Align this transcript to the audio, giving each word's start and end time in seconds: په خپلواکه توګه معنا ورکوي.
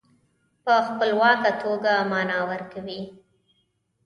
په 0.63 0.73
خپلواکه 0.87 1.51
توګه 1.63 1.93
معنا 2.11 2.39
ورکوي. 2.49 3.01